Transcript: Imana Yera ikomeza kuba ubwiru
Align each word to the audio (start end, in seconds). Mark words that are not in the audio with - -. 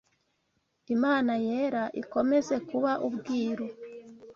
Imana 0.95 1.33
Yera 1.45 1.83
ikomeza 2.01 2.55
kuba 2.69 2.91
ubwiru 3.07 3.65